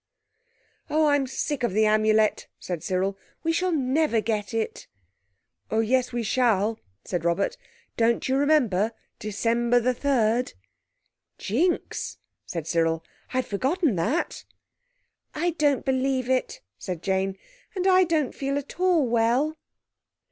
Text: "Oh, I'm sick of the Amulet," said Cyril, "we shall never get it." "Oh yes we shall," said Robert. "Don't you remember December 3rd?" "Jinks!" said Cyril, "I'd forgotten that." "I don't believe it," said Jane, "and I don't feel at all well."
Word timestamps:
"Oh, 0.89 1.09
I'm 1.09 1.27
sick 1.27 1.61
of 1.61 1.73
the 1.73 1.85
Amulet," 1.85 2.47
said 2.59 2.81
Cyril, 2.81 3.19
"we 3.43 3.51
shall 3.51 3.71
never 3.71 4.19
get 4.19 4.51
it." 4.51 4.87
"Oh 5.69 5.79
yes 5.81 6.11
we 6.11 6.23
shall," 6.23 6.79
said 7.05 7.23
Robert. 7.23 7.55
"Don't 7.97 8.27
you 8.27 8.35
remember 8.35 8.93
December 9.19 9.79
3rd?" 9.79 10.55
"Jinks!" 11.37 12.17
said 12.47 12.65
Cyril, 12.65 13.03
"I'd 13.31 13.45
forgotten 13.45 13.95
that." 13.97 14.43
"I 15.35 15.51
don't 15.51 15.85
believe 15.85 16.27
it," 16.31 16.61
said 16.79 17.03
Jane, 17.03 17.37
"and 17.75 17.85
I 17.85 18.03
don't 18.03 18.33
feel 18.33 18.57
at 18.57 18.79
all 18.79 19.07
well." 19.07 19.55